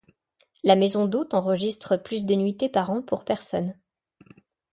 [0.63, 3.75] La maison d'hôtes enregistre plus de nuitées par an pour personnes.